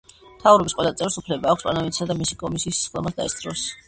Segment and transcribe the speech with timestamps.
[0.35, 3.67] მთავრობის ყოველ წევრს უფლება აქვს პარლამენტისა და მისი კომისიის სხდომას დაესწროს.